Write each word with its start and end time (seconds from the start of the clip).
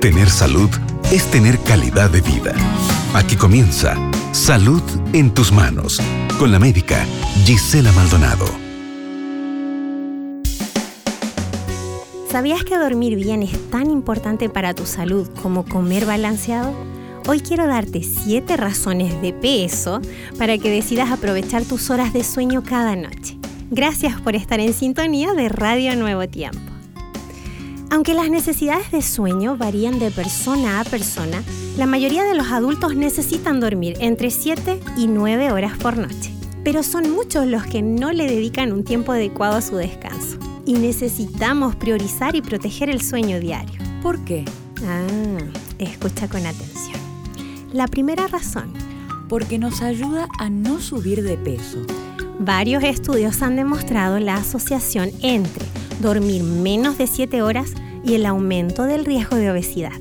Tener 0.00 0.30
salud 0.30 0.70
es 1.10 1.28
tener 1.28 1.58
calidad 1.58 2.08
de 2.08 2.20
vida. 2.20 2.54
Aquí 3.14 3.34
comienza 3.34 3.96
Salud 4.30 4.80
en 5.12 5.34
tus 5.34 5.50
manos 5.50 6.00
con 6.38 6.52
la 6.52 6.60
médica 6.60 7.04
Gisela 7.44 7.90
Maldonado. 7.90 8.46
¿Sabías 12.30 12.62
que 12.62 12.78
dormir 12.78 13.16
bien 13.16 13.42
es 13.42 13.70
tan 13.70 13.90
importante 13.90 14.48
para 14.48 14.72
tu 14.72 14.86
salud 14.86 15.28
como 15.42 15.64
comer 15.64 16.06
balanceado? 16.06 16.72
Hoy 17.26 17.40
quiero 17.40 17.66
darte 17.66 18.04
7 18.04 18.56
razones 18.56 19.20
de 19.20 19.32
peso 19.32 20.00
para 20.38 20.58
que 20.58 20.70
decidas 20.70 21.10
aprovechar 21.10 21.64
tus 21.64 21.90
horas 21.90 22.12
de 22.12 22.22
sueño 22.22 22.62
cada 22.62 22.94
noche. 22.94 23.36
Gracias 23.70 24.20
por 24.20 24.36
estar 24.36 24.60
en 24.60 24.74
sintonía 24.74 25.32
de 25.32 25.48
Radio 25.48 25.96
Nuevo 25.96 26.28
Tiempo. 26.28 26.67
Aunque 27.90 28.12
las 28.12 28.28
necesidades 28.28 28.90
de 28.90 29.00
sueño 29.00 29.56
varían 29.56 29.98
de 29.98 30.10
persona 30.10 30.80
a 30.80 30.84
persona, 30.84 31.42
la 31.78 31.86
mayoría 31.86 32.22
de 32.22 32.34
los 32.34 32.48
adultos 32.48 32.94
necesitan 32.94 33.60
dormir 33.60 33.96
entre 34.00 34.30
7 34.30 34.78
y 34.98 35.06
9 35.06 35.52
horas 35.52 35.78
por 35.78 35.96
noche. 35.96 36.34
Pero 36.64 36.82
son 36.82 37.10
muchos 37.10 37.46
los 37.46 37.64
que 37.64 37.80
no 37.80 38.12
le 38.12 38.28
dedican 38.28 38.72
un 38.72 38.84
tiempo 38.84 39.12
adecuado 39.12 39.56
a 39.56 39.62
su 39.62 39.76
descanso. 39.76 40.38
Y 40.66 40.74
necesitamos 40.74 41.76
priorizar 41.76 42.36
y 42.36 42.42
proteger 42.42 42.90
el 42.90 43.00
sueño 43.00 43.40
diario. 43.40 43.80
¿Por 44.02 44.22
qué? 44.24 44.44
Ah, 44.84 45.38
escucha 45.78 46.28
con 46.28 46.44
atención. 46.44 46.98
La 47.72 47.86
primera 47.88 48.26
razón. 48.26 48.74
Porque 49.30 49.58
nos 49.58 49.80
ayuda 49.80 50.28
a 50.38 50.50
no 50.50 50.80
subir 50.80 51.22
de 51.22 51.38
peso. 51.38 51.78
Varios 52.38 52.84
estudios 52.84 53.40
han 53.42 53.56
demostrado 53.56 54.18
la 54.18 54.36
asociación 54.36 55.10
entre 55.22 55.64
dormir 56.00 56.42
menos 56.42 56.98
de 56.98 57.06
7 57.06 57.42
horas 57.42 57.72
y 58.04 58.14
el 58.14 58.26
aumento 58.26 58.84
del 58.84 59.04
riesgo 59.04 59.36
de 59.36 59.50
obesidad. 59.50 60.00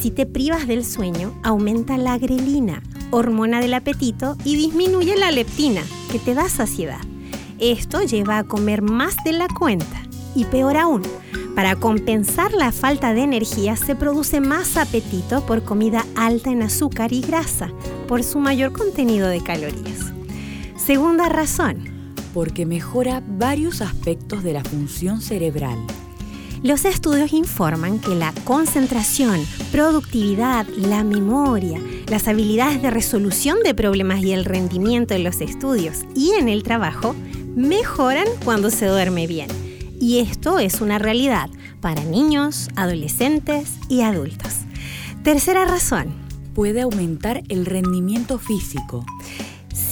Si 0.00 0.10
te 0.10 0.26
privas 0.26 0.66
del 0.66 0.84
sueño, 0.84 1.32
aumenta 1.42 1.96
la 1.96 2.18
grelina, 2.18 2.82
hormona 3.10 3.60
del 3.60 3.74
apetito, 3.74 4.36
y 4.44 4.56
disminuye 4.56 5.16
la 5.16 5.30
leptina, 5.30 5.82
que 6.12 6.18
te 6.18 6.34
da 6.34 6.48
saciedad. 6.48 7.00
Esto 7.58 8.02
lleva 8.02 8.38
a 8.38 8.44
comer 8.44 8.82
más 8.82 9.16
de 9.24 9.32
la 9.32 9.48
cuenta. 9.48 10.02
Y 10.34 10.44
peor 10.44 10.76
aún, 10.76 11.02
para 11.54 11.76
compensar 11.76 12.52
la 12.52 12.72
falta 12.72 13.14
de 13.14 13.22
energía 13.22 13.76
se 13.76 13.94
produce 13.94 14.40
más 14.40 14.76
apetito 14.76 15.46
por 15.46 15.62
comida 15.62 16.04
alta 16.16 16.50
en 16.50 16.62
azúcar 16.62 17.12
y 17.12 17.20
grasa, 17.20 17.70
por 18.08 18.24
su 18.24 18.40
mayor 18.40 18.72
contenido 18.72 19.28
de 19.28 19.40
calorías. 19.40 20.12
Segunda 20.76 21.28
razón, 21.28 21.93
porque 22.34 22.66
mejora 22.66 23.22
varios 23.26 23.80
aspectos 23.80 24.42
de 24.42 24.52
la 24.52 24.64
función 24.64 25.22
cerebral. 25.22 25.78
Los 26.64 26.84
estudios 26.84 27.32
informan 27.32 27.98
que 27.98 28.14
la 28.14 28.32
concentración, 28.44 29.40
productividad, 29.70 30.66
la 30.68 31.04
memoria, 31.04 31.80
las 32.08 32.26
habilidades 32.26 32.82
de 32.82 32.90
resolución 32.90 33.58
de 33.62 33.74
problemas 33.74 34.22
y 34.22 34.32
el 34.32 34.44
rendimiento 34.44 35.14
en 35.14 35.24
los 35.24 35.40
estudios 35.40 36.00
y 36.16 36.32
en 36.32 36.48
el 36.48 36.62
trabajo 36.62 37.14
mejoran 37.54 38.26
cuando 38.44 38.70
se 38.70 38.86
duerme 38.86 39.26
bien. 39.26 39.48
Y 40.00 40.18
esto 40.18 40.58
es 40.58 40.80
una 40.80 40.98
realidad 40.98 41.50
para 41.80 42.02
niños, 42.02 42.68
adolescentes 42.76 43.74
y 43.88 44.00
adultos. 44.00 44.54
Tercera 45.22 45.66
razón. 45.66 46.14
Puede 46.54 46.82
aumentar 46.82 47.42
el 47.48 47.66
rendimiento 47.66 48.38
físico. 48.38 49.04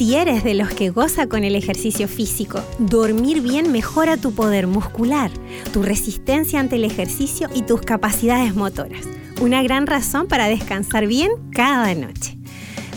Si 0.03 0.17
eres 0.17 0.43
de 0.43 0.55
los 0.55 0.71
que 0.71 0.91
goza 0.91 1.29
con 1.29 1.45
el 1.45 1.55
ejercicio 1.55 2.09
físico, 2.09 2.61
dormir 2.81 3.41
bien 3.41 3.71
mejora 3.71 4.17
tu 4.17 4.33
poder 4.33 4.67
muscular, 4.67 5.31
tu 5.73 5.85
resistencia 5.85 6.59
ante 6.59 6.75
el 6.75 6.83
ejercicio 6.83 7.49
y 7.55 7.63
tus 7.63 7.83
capacidades 7.83 8.57
motoras. 8.57 9.07
Una 9.41 9.63
gran 9.63 9.87
razón 9.87 10.27
para 10.27 10.49
descansar 10.49 11.07
bien 11.07 11.31
cada 11.53 11.95
noche. 11.95 12.37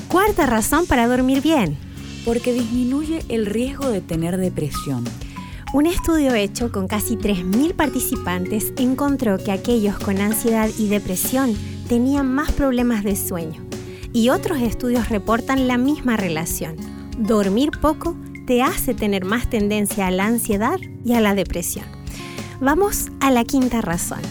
Cuarta 0.07 0.47
razón 0.47 0.87
para 0.87 1.05
dormir 1.07 1.43
bien. 1.43 1.77
Porque 2.25 2.53
disminuye 2.53 3.21
el 3.29 3.45
riesgo 3.45 3.87
de 3.91 4.01
tener 4.01 4.37
depresión. 4.37 5.03
Un 5.75 5.85
estudio 5.85 6.33
hecho 6.33 6.71
con 6.71 6.87
casi 6.87 7.17
3.000 7.17 7.75
participantes 7.75 8.73
encontró 8.77 9.37
que 9.37 9.51
aquellos 9.51 9.99
con 9.99 10.19
ansiedad 10.21 10.71
y 10.79 10.87
depresión 10.87 11.53
tenían 11.87 12.25
más 12.25 12.51
problemas 12.51 13.03
de 13.03 13.15
sueño. 13.15 13.63
Y 14.11 14.29
otros 14.29 14.59
estudios 14.59 15.09
reportan 15.09 15.67
la 15.67 15.77
misma 15.77 16.17
relación 16.17 16.94
dormir 17.17 17.71
poco 17.81 18.15
te 18.45 18.61
hace 18.61 18.93
tener 18.93 19.25
más 19.25 19.49
tendencia 19.49 20.07
a 20.07 20.11
la 20.11 20.25
ansiedad 20.25 20.79
y 21.03 21.13
a 21.13 21.21
la 21.21 21.35
depresión. 21.35 21.85
Vamos 22.59 23.09
a 23.19 23.31
la 23.31 23.43
quinta 23.43 23.81
razón. 23.81 24.21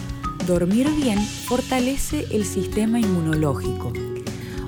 Dormir 0.47 0.89
bien 0.89 1.19
fortalece 1.19 2.25
el 2.31 2.45
sistema 2.45 2.99
inmunológico. 2.99 3.91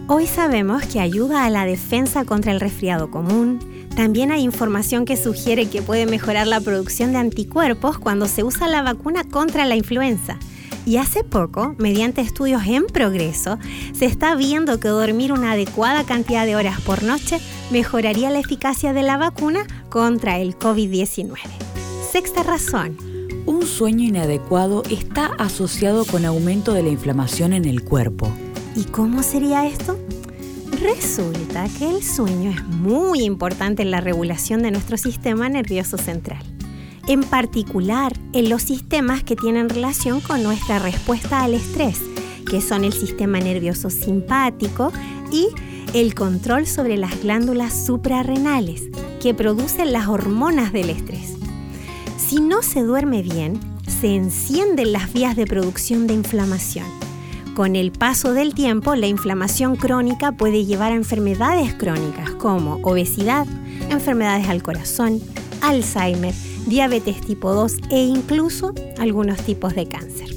Hoy 0.07 0.25
sabemos 0.25 0.85
que 0.85 0.99
ayuda 0.99 1.45
a 1.45 1.49
la 1.49 1.65
defensa 1.65 2.25
contra 2.25 2.51
el 2.51 2.59
resfriado 2.59 3.11
común. 3.11 3.59
También 3.95 4.31
hay 4.31 4.41
información 4.41 5.05
que 5.05 5.17
sugiere 5.17 5.69
que 5.69 5.81
puede 5.81 6.05
mejorar 6.05 6.47
la 6.47 6.61
producción 6.61 7.11
de 7.11 7.17
anticuerpos 7.17 7.97
cuando 7.99 8.27
se 8.27 8.43
usa 8.43 8.67
la 8.67 8.83
vacuna 8.83 9.23
contra 9.23 9.65
la 9.65 9.75
influenza. 9.75 10.37
Y 10.87 10.95
hace 10.95 11.25
poco, 11.25 11.75
mediante 11.77 12.21
estudios 12.21 12.65
en 12.65 12.85
progreso, 12.85 13.59
se 13.91 14.05
está 14.05 14.35
viendo 14.35 14.79
que 14.79 14.87
dormir 14.87 15.33
una 15.33 15.51
adecuada 15.51 16.05
cantidad 16.05 16.45
de 16.45 16.55
horas 16.55 16.79
por 16.79 17.03
noche 17.03 17.41
mejoraría 17.71 18.29
la 18.29 18.39
eficacia 18.39 18.93
de 18.93 19.03
la 19.03 19.17
vacuna 19.17 19.67
contra 19.89 20.39
el 20.39 20.57
COVID-19. 20.57 21.35
Sexta 22.09 22.41
razón. 22.41 22.95
Un 23.45 23.67
sueño 23.67 24.07
inadecuado 24.07 24.83
está 24.89 25.25
asociado 25.37 26.05
con 26.05 26.23
aumento 26.23 26.71
de 26.71 26.83
la 26.83 26.89
inflamación 26.89 27.51
en 27.51 27.65
el 27.65 27.83
cuerpo. 27.83 28.31
¿Y 28.73 28.85
cómo 28.85 29.23
sería 29.23 29.67
esto? 29.67 29.99
Resulta 30.81 31.67
que 31.77 31.89
el 31.89 32.01
sueño 32.01 32.51
es 32.51 32.63
muy 32.63 33.25
importante 33.25 33.81
en 33.81 33.91
la 33.91 33.99
regulación 33.99 34.63
de 34.63 34.71
nuestro 34.71 34.95
sistema 34.95 35.49
nervioso 35.49 35.97
central 35.97 36.56
en 37.07 37.23
particular 37.23 38.13
en 38.33 38.49
los 38.49 38.61
sistemas 38.61 39.23
que 39.23 39.35
tienen 39.35 39.69
relación 39.69 40.19
con 40.19 40.43
nuestra 40.43 40.79
respuesta 40.79 41.43
al 41.43 41.53
estrés, 41.53 41.99
que 42.49 42.61
son 42.61 42.83
el 42.83 42.93
sistema 42.93 43.39
nervioso 43.39 43.89
simpático 43.89 44.91
y 45.31 45.47
el 45.93 46.13
control 46.15 46.67
sobre 46.67 46.97
las 46.97 47.21
glándulas 47.21 47.85
suprarrenales, 47.85 48.83
que 49.21 49.33
producen 49.33 49.93
las 49.93 50.07
hormonas 50.07 50.73
del 50.73 50.89
estrés. 50.89 51.33
Si 52.17 52.41
no 52.41 52.61
se 52.61 52.81
duerme 52.81 53.21
bien, 53.21 53.59
se 53.87 54.15
encienden 54.15 54.91
las 54.91 55.13
vías 55.13 55.35
de 55.35 55.45
producción 55.45 56.07
de 56.07 56.13
inflamación. 56.13 56.85
Con 57.55 57.75
el 57.75 57.91
paso 57.91 58.33
del 58.33 58.53
tiempo, 58.53 58.95
la 58.95 59.07
inflamación 59.07 59.77
crónica 59.77 60.33
puede 60.33 60.65
llevar 60.65 60.91
a 60.91 60.95
enfermedades 60.95 61.73
crónicas 61.73 62.31
como 62.31 62.75
obesidad, 62.83 63.47
enfermedades 63.89 64.47
al 64.49 64.61
corazón, 64.61 65.21
Alzheimer, 65.61 66.33
diabetes 66.65 67.21
tipo 67.21 67.53
2 67.53 67.73
e 67.89 68.03
incluso 68.03 68.73
algunos 68.99 69.39
tipos 69.39 69.75
de 69.75 69.87
cáncer. 69.87 70.29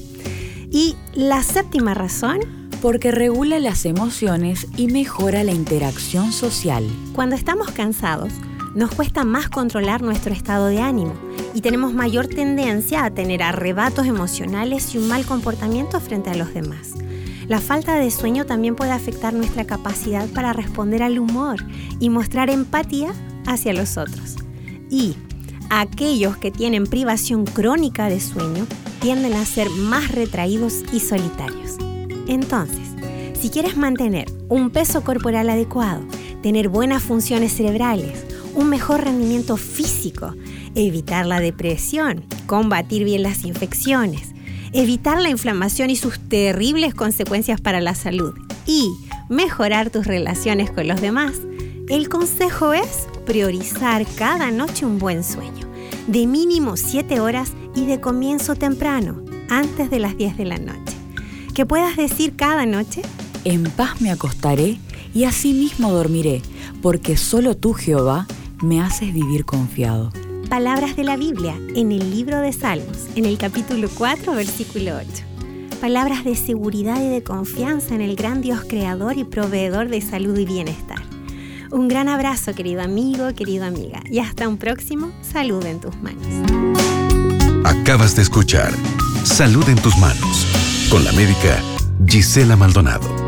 Y 0.71 0.97
la 1.15 1.43
séptima 1.43 1.95
razón 1.95 2.41
porque 2.81 3.11
regula 3.11 3.59
las 3.59 3.85
emociones 3.85 4.67
y 4.77 4.87
mejora 4.87 5.45
la 5.45 5.53
interacción 5.53 6.33
social. 6.33 6.89
Cuando 7.15 7.37
estamos 7.37 7.71
cansados, 7.73 8.33
nos 8.75 8.95
cuesta 8.95 9.25
más 9.25 9.49
controlar 9.49 10.03
nuestro 10.03 10.33
estado 10.33 10.67
de 10.67 10.81
ánimo 10.81 11.15
y 11.55 11.61
tenemos 11.61 11.93
mayor 11.93 12.29
tendencia 12.29 13.05
a 13.05 13.11
tener 13.11 13.43
arrebatos 13.43 14.07
emocionales 14.07 14.95
y 14.95 14.99
un 14.99 15.09
mal 15.09 15.27
comportamiento 15.27 16.01
frente 16.01 16.31
a 16.31 16.37
los 16.37 16.55
demás. 16.55 16.95
La 17.49 17.61
falta 17.61 17.97
de 17.97 18.13
sueño 18.13 18.47
también 18.47 18.77
puede 18.77 18.93
afectar 18.93 19.35
nuestra 19.35 19.65
capacidad 19.65 20.29
para 20.29 20.53
responder 20.53 21.03
al 21.03 21.19
humor 21.19 21.57
y 21.99 22.09
mostrar 22.09 22.49
empatía 22.49 23.13
hacia 23.45 23.73
los 23.73 23.97
otros. 23.97 24.37
Y 24.91 25.15
aquellos 25.71 26.37
que 26.37 26.51
tienen 26.51 26.87
privación 26.87 27.47
crónica 27.47 28.09
de 28.09 28.21
sueño 28.21 28.67
tienden 29.01 29.35
a 29.35 29.45
ser 29.47 29.71
más 29.71 30.11
retraídos 30.11 30.83
y 30.93 31.01
solitarios. 31.01 31.77
Entonces, 32.27 32.89
si 33.41 33.49
quieres 33.49 33.77
mantener 33.77 34.27
un 34.49 34.71
peso 34.71 35.03
corporal 35.03 35.49
adecuado, 35.49 36.03
tener 36.43 36.69
buenas 36.69 37.03
funciones 37.03 37.53
cerebrales, 37.53 38.27
un 38.55 38.69
mejor 38.69 39.05
rendimiento 39.05 39.57
físico, 39.57 40.35
evitar 40.75 41.27
la 41.27 41.41
depresión, 41.41 42.25
combatir 42.47 43.05
bien 43.05 43.23
las 43.23 43.45
infecciones, 43.45 44.35
evitar 44.73 45.21
la 45.21 45.31
inflamación 45.31 45.91
y 45.91 45.97
sus 45.97 46.19
terribles 46.19 46.95
consecuencias 46.95 47.61
para 47.61 47.81
la 47.81 47.95
salud 47.95 48.35
y 48.67 48.91
mejorar 49.29 49.91
tus 49.91 50.07
relaciones 50.07 50.71
con 50.71 50.89
los 50.89 51.01
demás, 51.01 51.35
el 51.89 52.09
consejo 52.09 52.73
es 52.73 53.09
priorizar 53.31 54.05
cada 54.17 54.51
noche 54.51 54.85
un 54.85 54.99
buen 54.99 55.23
sueño, 55.23 55.69
de 56.09 56.27
mínimo 56.27 56.77
7 56.77 57.21
horas 57.21 57.53
y 57.77 57.87
de 57.87 58.01
comienzo 58.01 58.57
temprano, 58.57 59.23
antes 59.49 59.89
de 59.89 60.01
las 60.01 60.17
10 60.17 60.37
de 60.37 60.45
la 60.47 60.59
noche. 60.59 60.97
Que 61.55 61.65
puedas 61.65 61.97
decir 61.97 62.35
cada 62.35 62.67
noche, 62.67 63.03
en 63.45 63.63
paz 63.71 64.01
me 64.01 64.11
acostaré 64.11 64.79
y 65.15 65.25
así 65.25 65.53
mismo 65.53 65.93
dormiré, 65.93 66.43
porque 66.83 67.17
solo 67.17 67.57
tú, 67.57 67.73
Jehová, 67.73 68.27
me 68.65 68.81
haces 68.81 69.15
vivir 69.15 69.45
confiado. 69.45 70.11
Palabras 70.49 70.97
de 70.97 71.05
la 71.05 71.17
Biblia 71.17 71.57
en 71.77 71.93
el 71.93 72.11
libro 72.11 72.41
de 72.41 72.53
Salmos, 72.53 72.99
en 73.15 73.27
el 73.27 73.39
capítulo 73.39 73.89
4, 73.97 74.35
versículo 74.35 74.97
8. 74.97 75.79
palabras 75.81 76.25
de 76.25 76.35
seguridad 76.35 77.01
y 77.01 77.09
de 77.09 77.23
confianza 77.23 77.95
en 77.95 78.01
el 78.01 78.17
gran 78.17 78.43
Dios 78.43 78.65
creador 78.69 79.17
y 79.19 79.23
proveedor 79.23 79.89
de 79.89 80.01
salud 80.01 80.37
y 80.37 80.47
bienestar. 80.47 81.00
Un 81.71 81.87
gran 81.89 82.09
abrazo, 82.09 82.55
querido 82.55 82.83
amigo, 82.83 83.33
querida 83.35 83.67
amiga, 83.67 84.01
y 84.11 84.19
hasta 84.19 84.49
un 84.49 84.57
próximo 84.57 85.13
Salud 85.23 85.65
en 85.65 85.81
tus 85.81 85.95
manos. 85.97 86.27
Acabas 87.65 88.17
de 88.17 88.23
escuchar 88.23 88.73
Salud 89.25 89.69
en 89.69 89.77
tus 89.77 89.97
manos 89.99 90.47
con 90.91 91.05
la 91.05 91.13
médica 91.13 91.63
Gisela 92.07 92.57
Maldonado. 92.57 93.20